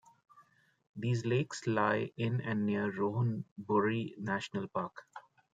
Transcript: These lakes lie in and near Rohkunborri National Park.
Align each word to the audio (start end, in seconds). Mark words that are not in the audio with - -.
These 0.95 1.25
lakes 1.27 1.67
lie 1.67 2.11
in 2.17 2.41
and 2.41 2.65
near 2.65 2.91
Rohkunborri 2.91 4.17
National 4.17 4.67
Park. 4.67 5.05